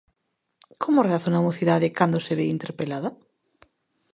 Como 0.81 1.05
reacciona 1.07 1.37
a 1.39 1.47
mocidade 1.47 1.93
cando 1.97 2.17
se 2.25 2.33
ve 2.37 2.45
interpelada? 2.55 3.09